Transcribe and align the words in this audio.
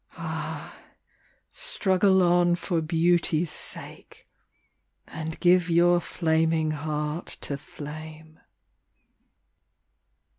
Ah, 0.17 0.79
struggle 1.51 2.23
on 2.23 2.55
for 2.55 2.81
Beauty's 2.81 3.51
sake 3.51 4.27
And 5.07 5.39
give 5.39 5.69
your 5.69 5.99
flaming 5.99 6.71
heart 6.71 7.27
to 7.41 7.55
flame. 7.55 8.39